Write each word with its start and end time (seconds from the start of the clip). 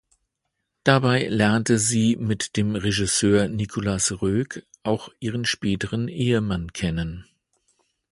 Dabei 0.83 1.27
lernte 1.27 1.77
sie 1.77 2.15
mit 2.15 2.57
dem 2.57 2.75
Regisseur 2.75 3.47
Nicolas 3.47 4.11
Roeg 4.19 4.65
auch 4.81 5.09
ihren 5.19 5.45
späteren 5.45 6.07
Ehemann 6.07 6.73
kennen. 6.73 7.27